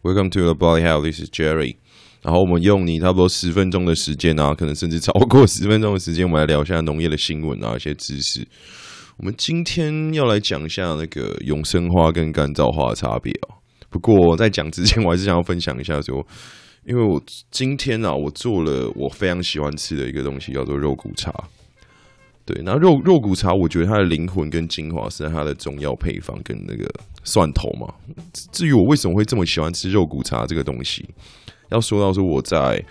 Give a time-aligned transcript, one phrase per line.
[0.00, 1.02] Welcome to the Body Health.
[1.02, 1.76] This is Jerry.
[2.22, 8.46] 然后我们用你差不多十分钟的时间啊，可能甚至超过十分钟的时间，我们来聊一下农业的新闻啊，一些知识。
[9.16, 13.58] 我们今天要来讲一下那个永生花跟干燥花的差别哦。
[13.90, 16.24] 不过在讲之前，我还是想要分享一下说，
[16.86, 17.20] 因为我
[17.50, 21.32] 今天啊，我做了我非常喜欢吃的一个东西，叫做肉骨茶。
[22.48, 26.88] 对，那肉肉骨茶，我觉得它的灵魂跟精华是它的中药配方跟那个
[27.22, 27.92] 蒜头嘛。
[28.50, 31.06] 至于我为什么会这么喜欢吃肉骨茶这个东西，
[31.68, 32.82] 要说到说我在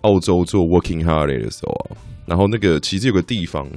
[0.00, 3.70] 澳洲做 working holiday 的时候啊，然后那个其实有个地方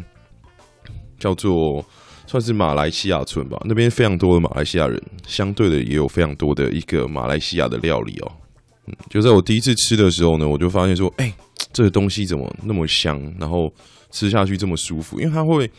[1.20, 1.86] 叫做
[2.26, 8.32] 算是马来西亚村吧，那边非常多的马来西亚人，相对的也有非常多的一个马来西亚的料理哦。
[8.88, 11.32] 嗯，就在我第一次吃的时候呢，我就发现说，哎，
[11.72, 13.72] 这个东西怎么那么香，然后。
[14.12, 15.70] 吃下去这么舒服，因为它会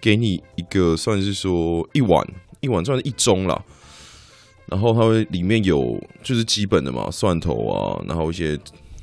[0.00, 2.26] 给你一个算是说一碗
[2.60, 3.64] 一碗算是一盅啦，
[4.66, 8.58] 然后它会里面有就是基本的嘛，蒜头啊，然后一些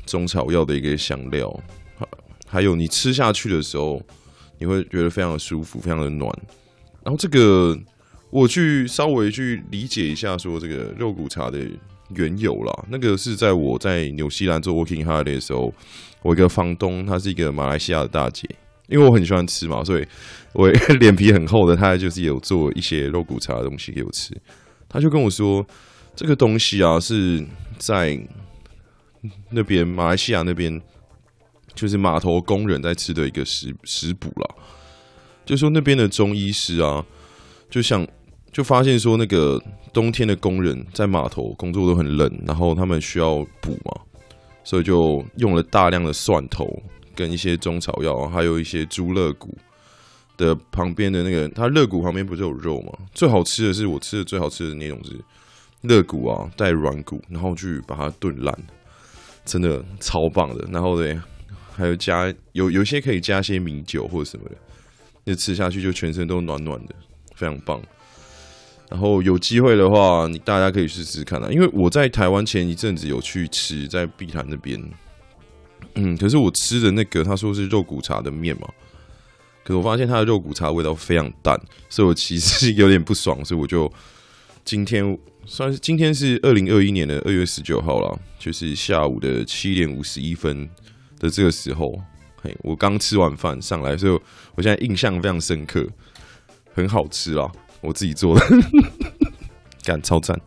[0.05, 1.54] 中草药的一个香料，
[2.48, 4.01] 还有你吃下去的时候，
[4.57, 6.32] 你会觉得非常的舒服，非常的暖。
[7.04, 7.77] 然后这个
[8.29, 11.59] 我去稍微去理解一下，说这个肉骨茶的
[12.15, 15.73] 缘由啦，那个是在我在纽西兰做 working holiday 的时候，
[16.21, 18.49] 我一个房东，她是一个马来西亚的大姐。
[18.90, 20.07] 因为我很喜欢吃嘛，所以
[20.54, 21.76] 我 脸皮很厚的。
[21.76, 24.35] 他就是有做一些肉骨茶的东西给我吃。
[24.87, 25.65] 他就跟我说，
[26.15, 27.45] 这个东西啊是
[27.77, 28.20] 在
[29.51, 30.82] 那边马来西亚那边，
[31.76, 34.55] 就是码头工人在吃的一个食食补啦。
[35.45, 37.05] 就说那边的中医师啊，
[37.70, 38.07] 就像
[38.51, 39.62] 就发现说，那个
[39.93, 44.01] 冬天的工人在码头工作都很冷，然后他们需要补嘛，
[44.63, 46.65] 所以就用了大量的蒜头。
[47.20, 49.57] 跟一些中草药，还有一些猪肋骨
[50.37, 52.93] 的旁边的那个，它肋骨旁边不是有肉吗？
[53.13, 55.20] 最好吃的是我吃的最好吃的那种是
[55.81, 58.57] 肋骨啊，带软骨，然后去把它炖烂，
[59.43, 60.65] 真的超棒的。
[60.71, 61.20] 然后对，
[61.76, 64.56] 还有加有有些可以加些米酒或者什么的，
[65.25, 66.95] 那吃下去就全身都暖暖的，
[67.35, 67.81] 非常棒。
[68.89, 74.81] 然后有机会的话，你大家可以试试看啊，因为我在台湾前一阵子有去吃，在碧潭那边。
[75.95, 78.67] 嗯，可是我吃的那个，他说是肉骨茶的面嘛，
[79.63, 81.59] 可是我发现他的肉骨茶味道非常淡，
[81.90, 83.91] 所以我其实有点不爽，所以我就
[84.63, 90.69] 今天算是今天是二零二一年的二月十九号了，就是下午的七点五十一分
[91.19, 92.00] 的这个时候，
[92.41, 94.19] 嘿，我刚吃完饭上来，所以
[94.56, 95.85] 我现在印象非常深刻，
[96.73, 97.51] 很好吃啦，
[97.81, 98.45] 我自己做的，
[99.84, 100.39] 干超赞，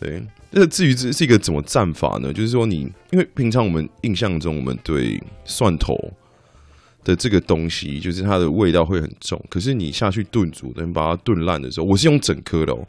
[0.00, 0.22] 对。
[0.56, 2.32] 那至于这是一个怎么战法呢？
[2.32, 5.98] 就是说，你因为平常我们印象中，我们对蒜头
[7.02, 9.42] 的这个东西，就是它的味道会很重。
[9.50, 12.86] 可是你下去炖煮，等把它炖烂的时候，我是用整颗的哦。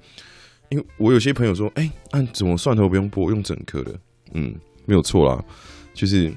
[0.70, 3.92] 因为我有些朋友说，哎，按怎么蒜头不用剥，用整颗的？
[4.34, 4.54] 嗯，
[4.86, 5.44] 没有错啦。
[5.94, 6.32] 就是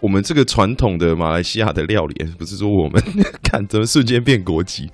[0.00, 3.02] 我们这个传统的马来西亚的料理，不是说我们
[3.42, 4.90] 看怎么瞬间变国际，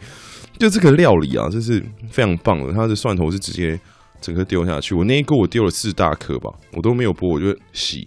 [0.59, 2.72] 就这个料理啊，这是非常棒的。
[2.72, 3.81] 它的蒜头是直接。
[4.20, 8.06] 整个丢下去，我那一锅我丢了四大颗吧，我都没有剥，我就洗，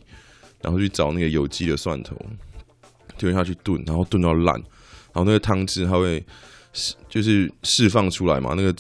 [0.62, 2.16] 然后去找那个有机的蒜头，
[3.18, 6.24] 丢下去炖，然后炖到烂，然后那个汤汁它会
[7.10, 8.54] 就是释放出来嘛。
[8.56, 8.74] 那个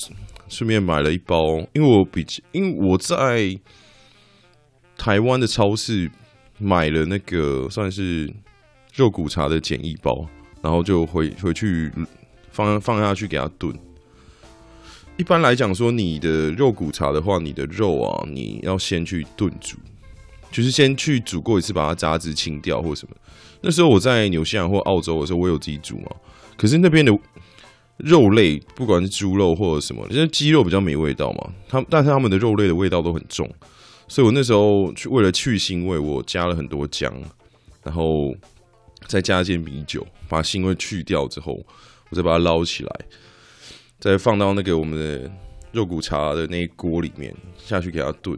[0.48, 3.60] 顺便买了一包，因为我比因为我在
[4.98, 6.10] 台湾的超市
[6.60, 8.32] 买了那个算是
[8.94, 10.28] 肉骨茶的简易包，
[10.62, 11.92] 然后就回回去
[12.52, 13.74] 放放下去给它炖。
[15.16, 19.78] 一般来讲，说你的肉骨茶的话，你的肉啊，你要先去炖煮，
[20.52, 23.16] 就是先去煮过一次，把它杂质清掉或什么。
[23.62, 26.08] 那时候我在纽西兰或澳洲的时候，我有自己煮嘛。
[26.58, 27.16] 可是那边的
[27.98, 33.48] 肉类，不管是猪肉或者什么，因为鸡肉比较没味道嘛，他但是他们的肉类的味道都很重，
[34.08, 37.14] 所以我那时候去为了去腥味，我加了很多姜，
[37.84, 38.36] 然后
[39.08, 41.64] 再加一些米酒，把腥味去掉之后，
[42.10, 42.92] 我再把它捞起来。
[44.04, 45.32] 再放到那个我们的
[45.72, 48.38] 肉骨茶的那一锅里面下去给它炖，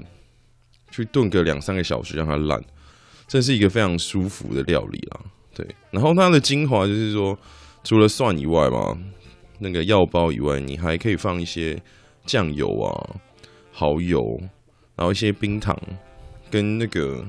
[0.92, 2.64] 去炖个两三个小时让它烂，
[3.28, 5.20] 这是一个非常舒服的料理啦。
[5.56, 7.36] 对，然后它的精华就是说，
[7.84, 8.96] 除了蒜以外嘛，
[9.58, 11.82] 那个药包以外，你还可以放一些
[12.28, 12.94] 酱油啊、
[13.74, 14.40] 蚝油，
[14.96, 15.76] 然后一些冰糖
[16.52, 17.26] 跟那个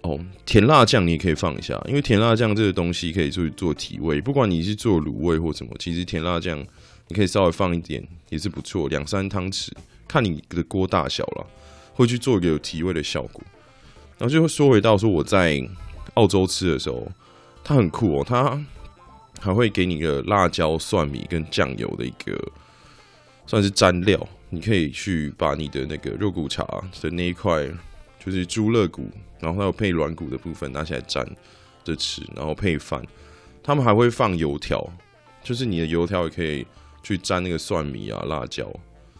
[0.00, 6.66] 哦甜辣酱，你也可以放一下，因为甜辣酱这个东西可以做做提味，不管你是做卤味或什么，其实甜辣酱。
[7.08, 9.70] 你可以稍微放一点，也是不错，两三汤匙，
[10.08, 11.46] 看你的锅大小了，
[11.94, 13.42] 会去做一个有提味的效果。
[14.18, 15.62] 然后就会说回到说我在
[16.14, 17.06] 澳洲吃的时候，
[17.62, 18.64] 它很酷哦，它
[19.40, 22.36] 还会给你一个辣椒、蒜米跟酱油的一个
[23.46, 26.64] 算是蘸料，你可以去把你的那个肉骨茶
[27.00, 27.68] 的那一块，
[28.24, 29.08] 就是猪肋骨，
[29.38, 31.24] 然后还有配软骨的部分拿起来蘸
[31.84, 33.00] 着吃，然后配饭。
[33.62, 34.88] 他们还会放油条，
[35.42, 36.66] 就是你的油条也可以
[37.06, 38.68] 去沾那个蒜米啊、辣椒，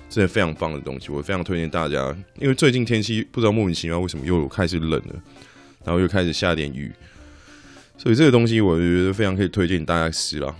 [0.09, 1.13] 真的非常棒的东西。
[1.13, 5.15] 我非常推荐大家，因为最近天气不知道莫名其妙为什么又开始冷了，
[5.85, 6.91] 然后又开始下点雨，
[7.97, 10.53] 所以这个东西我觉得非常可以推荐大家吃啦。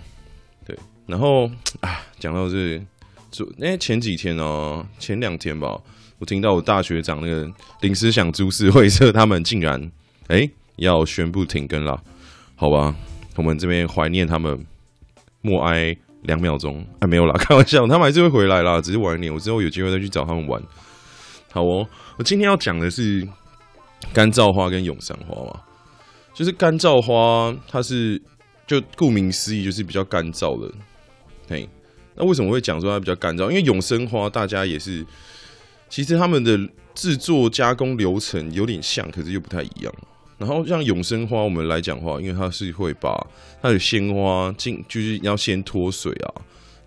[0.65, 0.73] 对，
[1.05, 1.51] 然后
[1.81, 2.81] 啊，讲到这。
[3.29, 5.77] 就那前几天哦，前两天吧，
[6.17, 7.51] 我听到我大学长那个
[7.81, 9.91] 临时想株式会社，他们竟然
[10.27, 12.01] 哎、要宣布停更了，
[12.55, 12.95] 好吧，
[13.35, 14.65] 我们这边怀念他们，
[15.41, 15.95] 默哀
[16.27, 20.61] 两秒钟，哎没有啦， 开玩笑，他们还是会回来啦，只是晚一点，我之后有机会再去找他们玩。
[21.51, 21.87] 好哦，
[22.17, 23.27] 我今天要讲的是
[24.13, 25.59] 干燥花跟永山花嘛，
[26.33, 28.21] 就是干燥花，它是
[28.67, 30.71] 就顾名思义就是比较干燥的，
[31.49, 31.67] 嘿。
[32.19, 33.49] 那为什么会讲说它比较干燥？
[33.49, 35.05] 因为永生花大家也是，
[35.87, 36.57] 其实他们的
[36.95, 39.93] 制作加工流程有点像，可是又不太一样。
[40.37, 43.25] 然后像永生花，我们来讲话，因为它是会把
[43.61, 46.29] 它的鲜花进，就是要先脱水啊，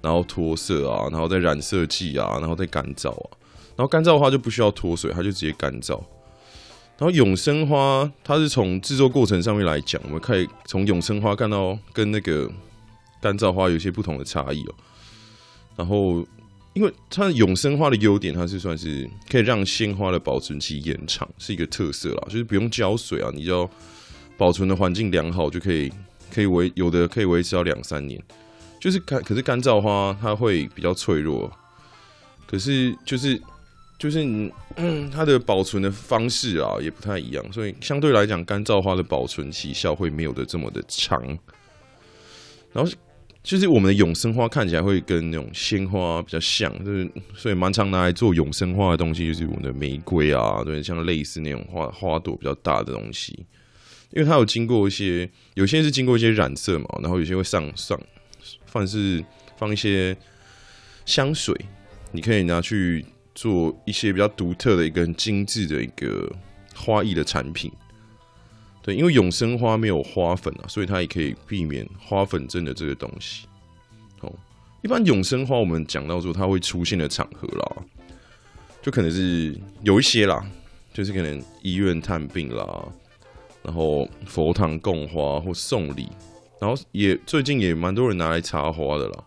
[0.01, 3.31] 然后脱色啊，然后再染色剂啊，然后再干燥啊。
[3.77, 6.01] 然后干燥花就不需要脱水，它就直接干燥。
[6.99, 12.49] 然后永生花，它是从制作过程上面来讲，我们可以从永生花看到跟那个
[13.23, 14.75] 干燥花有些不同的差异哦。
[15.77, 16.23] 然后，
[16.81, 22.27] 因为它的永生花的优点，它是算是可以让鲜花的保存期延长，是一个特色啦。
[22.31, 23.69] 就是不用浇水啊，你只要
[24.39, 25.93] 保存的环境良好，就可以
[26.33, 28.19] 可以维有的可以维持到两三年。
[28.81, 31.53] 就是干，可是干燥花它会比较脆弱，
[32.47, 33.39] 可是就是
[33.99, 34.51] 就是，
[35.13, 41.23] 它的保存的方式啊也不太一样，所以相对来讲，干燥花的保存期效会没有的这么的长。
[42.73, 42.91] 然后。
[43.43, 53.47] 就是我们的永生花看起来会跟那种鲜花比较像，就是所以蛮常拿来做永生花的东西，就是我们的玫瑰啊，对，像类似那种花花朵比较大的东西，
[54.13, 57.99] 因为它有经过一些，有些是经过一些染色嘛，然后有些会上上，
[58.67, 59.25] 放是
[59.57, 60.15] 放一些
[61.07, 61.57] 香水，
[62.13, 63.05] 你可以拿去
[63.35, 66.31] 做一些比较独特的一个很精致的一个
[66.75, 67.73] 花艺的产品。
[68.83, 73.47] 对，因为永生花没有花粉啊，所以它也可以避免花粉症的这个东西。
[74.21, 74.33] 哦，
[74.83, 77.77] 一般永生花我们讲到说它会出现的场合啦，
[78.81, 80.45] 就可能是有一些啦，
[80.95, 82.89] 就是可能医院探病啦，
[83.63, 86.09] 然后佛堂供花或送礼，
[86.59, 89.25] 然后也最近也蛮多人拿来插花的啦。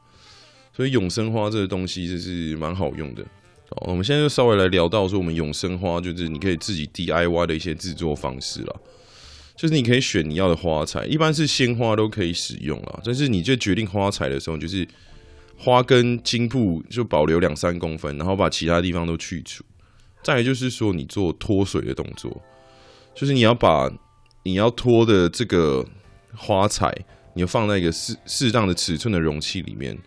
[0.76, 3.24] 所以永生花这个东西就是蛮好用的。
[3.70, 8.76] 好，我们现在就稍微来聊到说我们永生花，就是你可以自己 DIY 的一些制作方式啦。
[9.56, 13.00] 就是你可以选你要的花材，一般是鲜花都可以使用啦。
[13.06, 14.88] 但是你就决定花材的时候，就是
[15.58, 19.64] 花根茎部就保留两三公分，然后把其他地方都去除。
[20.24, 22.42] 再来就是说，你做脱水的动作，
[23.14, 23.92] 就是你要把
[24.44, 25.86] 你要脱的这个
[26.36, 26.92] 花材，
[27.36, 29.98] 你要放在一个适适当的尺寸的容器里面。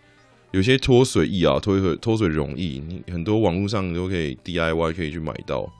[0.51, 5.71] 有些脱水液啊，脱水脱水溶液，你很多网络上都可以 DIY 可以去买到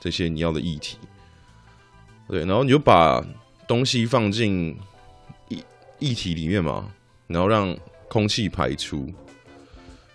[0.00, 0.96] 这些你要的液体。
[2.28, 3.24] 对，然后你就把
[3.66, 4.76] 东西放进
[5.48, 5.64] 液
[5.98, 6.92] 液体里面嘛，
[7.26, 7.76] 然后让
[8.08, 9.12] 空气排出，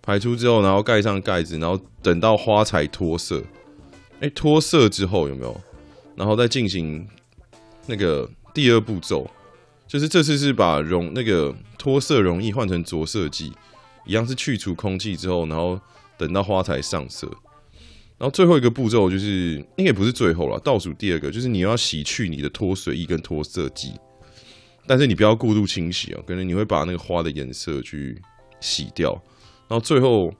[0.01, 3.43] 排出之后，然后盖上盖子，然后等到花材脱色。
[4.19, 5.59] 哎，脱色之后有没有？
[6.15, 7.07] 然后再进行
[7.87, 9.27] 那个第二步骤，
[9.87, 13.51] 就是这次是把溶那个脱色溶液换成着色剂，
[14.05, 15.79] 一样是去除空气之后，然后
[16.17, 17.27] 等到花材上色。
[18.23, 23.91] 然后最后一个步骤就是，应该不是最后了，倒数第二个就是你要洗去你的脱水衣跟脱色剂，
[24.87, 28.17] 但是你不要过度清洗哦，可能你会把那个花的颜色去
[28.61, 29.11] 洗掉。
[29.67, 30.33] 然后最后，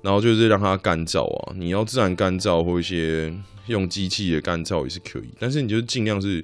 [0.00, 3.30] 然后就是让它干燥啊，你要自然干燥或一些
[3.66, 6.42] 用机器的干燥也是可以，但是你就尽量是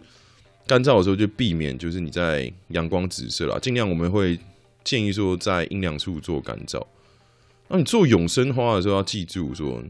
[0.67, 4.39] 干燥的时候就避免就是你在阳光直射啦，尽量我们会
[4.85, 6.87] 建议说在阴凉处做干燥。
[7.69, 9.83] 那你做永生花的时候要记住说。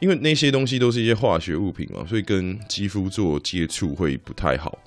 [0.00, 4.78] 因为那些东西都是一些化学物品嘛，所以跟肌肤做接触会不太好，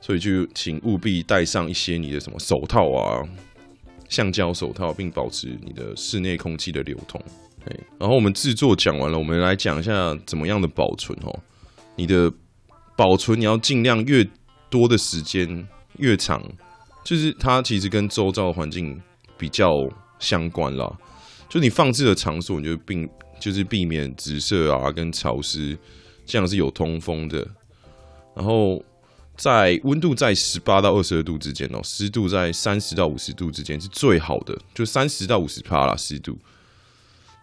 [0.00, 3.22] 所以就请务必戴上一些你的什么手套啊，
[4.08, 7.18] 橡胶手套，并保持你的室内空气的流通。
[7.98, 11.38] 然后我们制作讲完了，我们来讲一下怎么样的保存哦。
[11.96, 12.30] 你的
[12.96, 14.26] 保存你要尽量越
[14.68, 15.66] 多的时间
[15.98, 16.42] 越长，
[17.04, 19.00] 就是它其实跟周遭的环境
[19.38, 19.70] 比较
[20.18, 20.90] 相关啦。
[21.48, 23.08] 就你放置的场所，你就并。
[23.38, 25.76] 就是避免直射啊，跟潮湿，
[26.26, 27.46] 这样是有通风的。
[28.34, 28.84] 然后
[29.36, 36.38] 在温度在十八到二十二度之间哦，湿度在三十到五十度之间是最好的，就三十到五十帕啦湿度。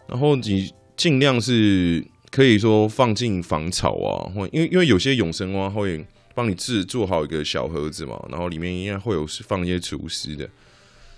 [0.07, 10.43] 然后你尽量是可以说放进防潮啊，或因为因为有些永生花会帮你制作好一个小盒子嘛，然后里面应该会有放一些除湿的，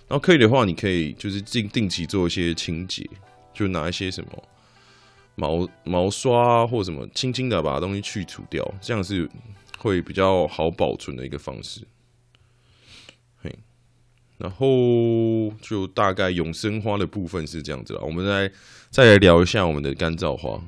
[0.07, 3.07] 然后可以的话，你可以就是定定期做一些清洁，
[3.53, 4.29] 就拿一些什么
[5.39, 9.29] 毛毛刷或什么，轻轻的把东西去除掉，这样是
[9.77, 11.81] 会比较好保存的一个方式。
[13.43, 13.55] 嘿
[14.39, 14.67] 然后
[15.61, 18.51] 就大概永生花的部分是这样子了，我们来
[18.89, 20.59] 再来聊一下我们的干燥花。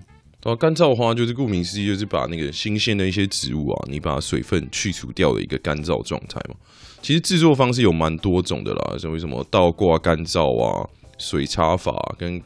[0.43, 6.55] 啊，干燥花就是顾名思义，就是把那个新鲜的一些植物啊，你把水分去除掉的一个干燥状态嘛。
[7.01, 12.39] 其实制作方式有蛮多种的啦，像为什么倒挂干燥啊、水擦法跟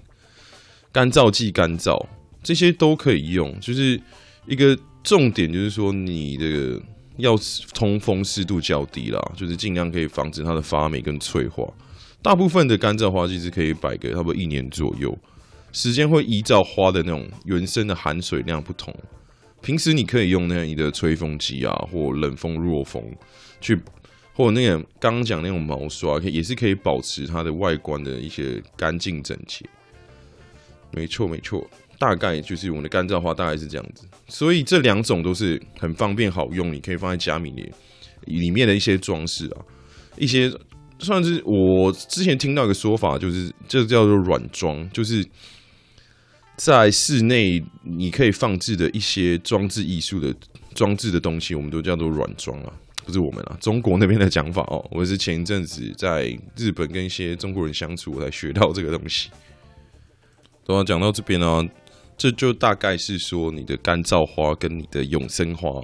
[0.94, 2.02] 干燥剂干燥
[2.42, 3.54] 这些都可以用。
[3.60, 4.00] 就是
[4.48, 6.82] 一个重点，就是说你的。
[7.18, 7.36] 要
[7.76, 11.64] 通风湿度较低啦，就是尽量可以防止它的发霉跟脆化。
[12.24, 15.16] 大部分的干燥花其实可以摆个差不多一年左右，
[15.72, 18.92] 时间会依照花的那种原生的含水量不同。
[19.62, 23.04] 平时你可以用那样你的吹风机啊，或冷风弱风
[23.62, 23.80] 去，
[24.34, 29.64] 或那个刚刚讲那种毛刷，也是可以保持它的外观的一些干净整洁。
[30.94, 31.70] 没错，没错。
[32.00, 37.72] 大概就是我们的干燥花大概是这样子，所以这两种都是很方便好用，你可以放在家里面
[38.26, 39.64] 里面的一些装饰啊，
[40.18, 40.52] 一些
[41.00, 45.26] 算是我之前听到一个说法，就是这叫做软装，就是
[46.58, 50.36] 在室内你可以放置的一些装置艺术的
[50.76, 52.74] 装置的东西，我们都叫做软装啊，
[53.06, 54.86] 不是我们啊，中国那边的讲法哦。
[54.92, 59.30] 我是前一阵子在日本跟一些中国人相处，我才学到这个东西。
[60.66, 61.64] 等我讲到这边呢。
[62.16, 65.84] 这就大概是说你的干燥花跟你的永生花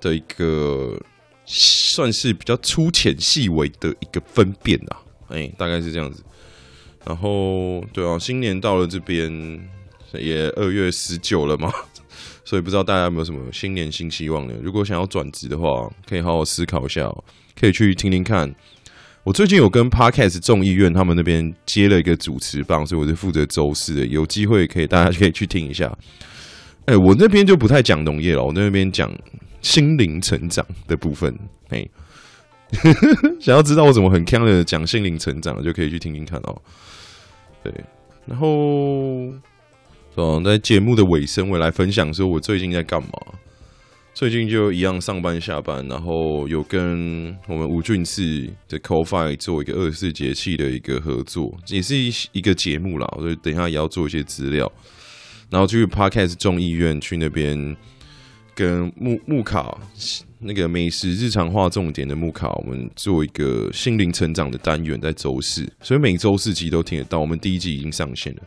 [0.00, 0.96] 的一个
[1.44, 6.22] 算是比较粗浅细微的一个分辨啊，哎，大概是这样子。
[7.04, 9.68] 然后，对啊，新年到了这边
[10.12, 11.70] 也二月十九了嘛，
[12.44, 14.54] 所以不知道大家有没有什么新年新希望呢？
[14.62, 17.24] 如果想要转职的话，可以好好思考一下哦，
[17.60, 18.54] 可以去听听看。
[19.24, 24.06] 我最近有跟 Podcast 众议院他们那边接了一个主持棒，所以我是负责周四的。
[24.06, 25.96] 有机会可以大家可以去听一下。
[26.86, 29.08] 哎、我那边就不太讲农业了，我那边讲
[29.60, 31.32] 心灵成长的部分。
[31.68, 31.90] 哎、欸，
[33.38, 36.60] 想要知道我怎么很锵的讲心灵成长，就可以去听听看哦。
[37.62, 37.72] 对，
[38.26, 38.48] 然后，
[40.16, 43.08] 哦，在节目的尾声，我来分享说我最近在干嘛。
[44.14, 53.08] 最近就一样上班下班，然后有跟我们无菌室的 CoFi 做一个二十四节气的一个合作，也是一一个节目啦。
[53.18, 54.70] 所以等一下也要做一些资料，
[55.50, 57.74] 然后去 Podcast 众议院去那边
[58.54, 59.76] 跟木木卡
[60.38, 67.18] 那个美食日常化重点的木卡，我们做一个心灵成长的单元，在周四，所以每周四集都听得到。
[67.18, 68.42] 我们第一季已经上线了，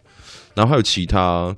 [0.54, 1.54] 然后还有其他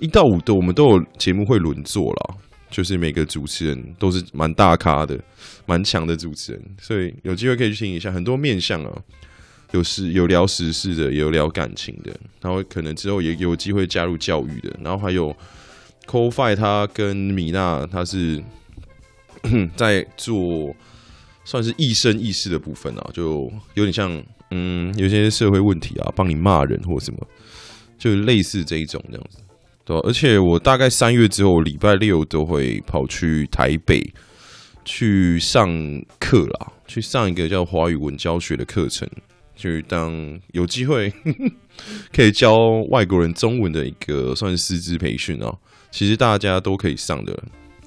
[0.00, 2.36] 一到五的，我们都有节目会轮做啦。
[2.70, 5.18] 就是每个主持人都是蛮大咖的，
[5.66, 9.02] 蛮强的主持人，所以有机会可以去听一下，很多面向啊，
[9.72, 12.10] 有时有聊时事的，有聊感情的，
[12.40, 15.36] 然后可能之后也有机会加入教育的，然后还有
[16.06, 18.42] CoFi，他跟米娜他是
[19.76, 20.74] 在做
[21.44, 24.22] 算是亦声亦视的部分啊，就有点像
[24.52, 27.26] 嗯，有些社会问题啊，帮你骂人或什么，
[27.98, 29.38] 就类似这一种这样子。
[29.98, 34.12] 而且我大概三月之后，礼拜六都会跑去台北
[34.84, 35.68] 去上
[36.18, 39.08] 课啦，去上一个叫华语文教学的课程，
[39.56, 41.12] 去当有机会
[42.14, 42.56] 可以教
[42.88, 45.54] 外国人中文的一个算是师资培训啊。
[45.90, 47.32] 其实大家都可以上的，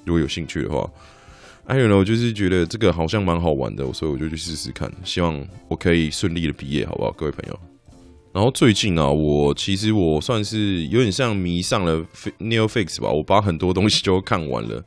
[0.04, 0.90] 如果有兴趣的话。
[1.66, 7.58] 还有呢，我就是觉得这个好像蛮好玩的，所以我就去试试看，希望我可以顺利的毕业，好不好，各位朋友？
[8.34, 12.04] 然后最近啊，我其实我算是有点像迷上了
[12.40, 14.84] Netflix 吧，我把很多东西都看完了。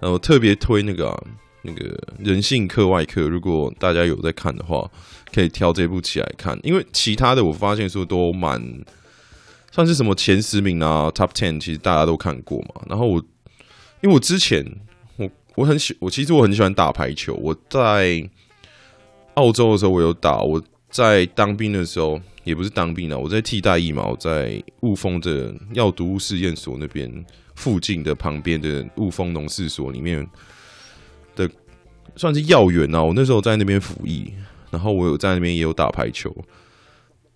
[0.00, 1.24] 然后特别推那个、啊、
[1.62, 4.90] 那个人性课外课，如果大家有在看的话，
[5.32, 6.58] 可以挑这部起来看。
[6.64, 8.60] 因为其他的我发现说都蛮
[9.70, 12.82] 算是什么前十名啊，Top Ten，其实大家都看过嘛。
[12.88, 13.18] 然后我
[14.00, 14.66] 因为我之前
[15.16, 18.28] 我我很喜我其实我很喜欢打排球，我在
[19.34, 22.20] 澳洲的时候我有打，我在当兵的时候。
[22.48, 27.12] 也不是当兵了，我在替代役嘛，我在雾峰的药毒物试验所那边
[27.54, 30.26] 附近的旁边的雾峰农事所里面
[31.36, 31.46] 的
[32.16, 33.02] 算是药员啊。
[33.02, 34.32] 我那时候在那边服役，
[34.70, 36.34] 然后我有在那边也有打排球，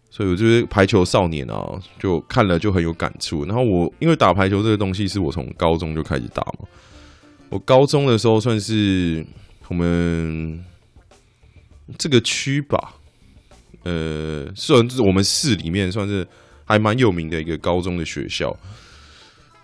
[0.08, 3.44] 所以我就是排球少年啊，就看了就很有感触。
[3.44, 6.66] 然后我因为打排球这个东西是我从高中就开始打嘛，
[7.50, 9.26] 我高中的时候算是
[9.68, 10.64] 我们
[11.98, 12.94] 这个区吧。
[13.84, 16.26] 呃，算是我们市里面算是
[16.64, 18.56] 还蛮有名的一个高中的学校，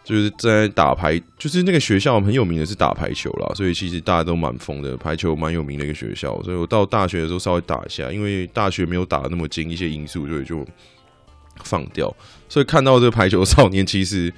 [0.05, 10.67] 就是在打排，就是那个学校很有名的是打排球啦，所以其实大家都蛮疯的，排球蛮有名的一个学校，所以我到大学的时候稍微打一下，因为大学没有打得那么精，一些因素，所以就
[11.63, 12.15] 放掉。
[12.49, 14.33] 所以看到这个排球少年，其实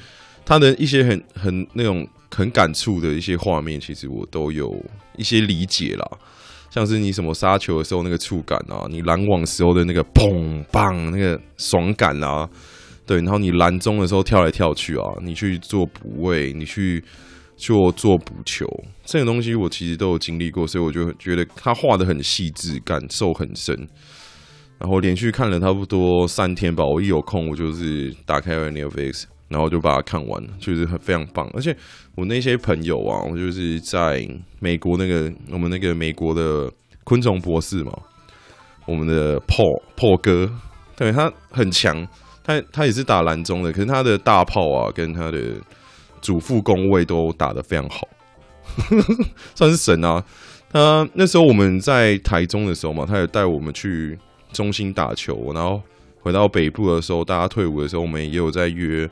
[0.44, 4.84] 他的一些很很那种很感触的一些画面，其实我都有
[5.16, 6.10] 一些理解啦。
[6.71, 12.49] 像是你什么杀球的时候那个触感啊，你拦网时候的那个砰棒那个爽感啊，
[13.05, 17.03] 对，然后你拦中的时候跳来跳去啊，你去做补位，你去
[17.57, 18.67] 做做补球，
[19.05, 23.77] 这个东西我其实都有经历过，所以我就觉得他画得很细致，感受很深。
[24.79, 31.47] 然后连续看了差不多三天吧，我一有空我就是打开 n e t f i x 然后就把它看完，就是很非常棒。
[31.52, 31.76] 而且
[32.14, 34.26] 我那些朋友啊，我就是在
[34.59, 36.73] 美国那个我们那个美国的
[37.04, 37.92] 昆虫博士嘛，
[38.87, 40.50] 我们的 Paul Paul 哥，
[40.97, 42.09] 对，他很强，
[42.42, 45.40] 他他也是打蓝中的，可是他的大炮啊跟他的
[46.23, 48.09] 主副攻位都打得非常好，
[49.54, 50.25] 算是神啊。
[50.73, 54.19] 他那时候我们在台中的时候嘛，他也带我们去。
[54.52, 55.80] 中心打球，然后
[56.23, 59.09] 回到北部的时候，大家退伍的时候，我们也有在约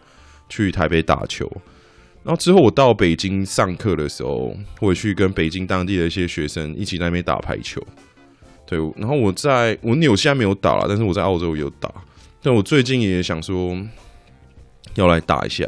[0.49, 1.51] 去台北打球。
[2.25, 7.83] 然后之后我到北京上课的时候，我去跟北京当地的一些学生一起在那边打排球。
[8.67, 11.91] 对，然后我在我纽西兰没有打了，但是我在澳洲有打。
[12.43, 13.77] 但我最近也想说
[14.95, 15.65] 要来打一下，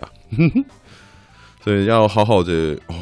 [1.65, 2.95] 所以要好好的哦。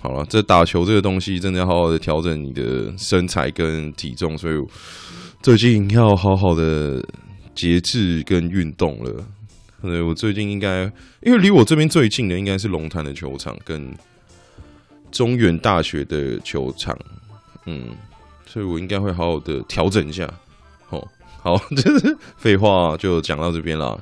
[0.00, 4.54] 好了，这打球这个东西真的要好好的调整你的身材跟体重，所以。
[5.42, 7.02] 最近要好好的
[7.54, 9.24] 节制跟运动了。
[9.82, 10.82] 对，我最近应该，
[11.22, 13.92] 因为离我这边最近的应该是龙潭的球场跟
[15.10, 16.98] 中原大学的球场，
[17.66, 17.88] 嗯，
[18.46, 20.32] 所以我应该会好好的调整一下。
[20.90, 21.08] 哦，
[21.40, 23.98] 好， 这是废话就讲到这边了。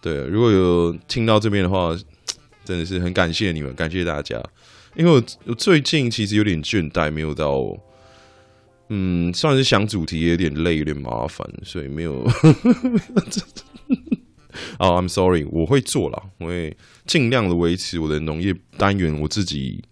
[0.00, 1.96] 对，如果有听到这边的话，
[2.64, 4.40] 真的是很感谢你们，感谢大家。
[4.94, 7.76] 因为我我最近其实有点倦怠，没有到。
[8.92, 12.28] 嗯，算是想主题也有点累，有点麻烦，所以没有。
[14.78, 19.82] 哦、，I'm sorry，我会做了，我会尽量的维持我的农业单元，我自己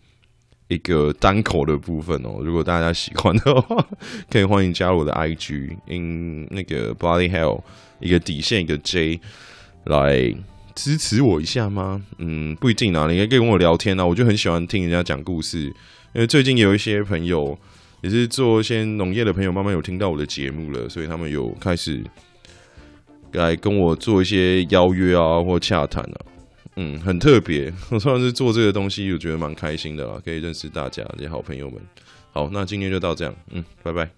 [0.69, 2.41] 一个单口的部分哦。
[2.43, 3.87] 如果大家喜欢的话，
[4.31, 7.63] 可以欢迎加入我的 IG，in 那个 Body Hell
[8.01, 9.21] 一个底线一个 J
[9.85, 10.35] 来
[10.75, 12.05] 支持我一下吗？
[12.19, 15.63] 嗯，不一定啊，你可以跟我聊天啊，我就很喜欢听人家讲故事，
[16.15, 17.59] 因为最近有一些朋友。
[18.01, 22.01] 也是做一些农业的朋友，慢慢有听到我的节目了，所以他们有开始
[23.33, 26.17] 来跟我做一些邀约啊，或洽谈啊，
[26.77, 27.73] 嗯，很特别。
[27.91, 31.81] 我算是做这个东西，我觉得蛮开心的啦，可以认识大家这些好朋友们。
[32.33, 34.18] 好，那今天就到这样，嗯，拜拜。